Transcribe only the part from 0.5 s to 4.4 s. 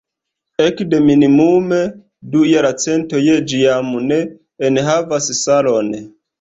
Ekde minimume du jarcentoj ĝi jam ne